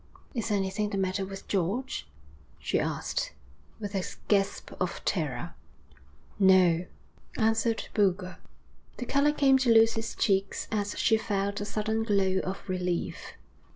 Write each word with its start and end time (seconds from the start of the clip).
'Is 0.33 0.49
anything 0.49 0.89
the 0.89 0.97
matter 0.97 1.23
with 1.23 1.47
George?' 1.47 2.07
she 2.57 2.79
asked, 2.79 3.33
with 3.79 3.93
a 3.93 4.03
gasp 4.29 4.71
of 4.79 5.05
terror. 5.05 5.53
'No,' 6.39 6.87
answered 7.37 7.87
Boulger. 7.93 8.37
The 8.97 9.05
colour 9.05 9.31
came 9.31 9.59
to 9.59 9.71
Lucy's 9.71 10.15
cheeks 10.15 10.67
as 10.71 10.97
she 10.97 11.17
felt 11.19 11.61
a 11.61 11.65
sudden 11.65 12.01
glow 12.01 12.39
of 12.39 12.67
relief. 12.67 13.33